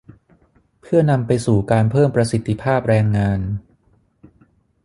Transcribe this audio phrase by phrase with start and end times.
[0.81, 3.39] เพื่อนำไปสู่การเพิ่มประสิทธิภาพแรงงาน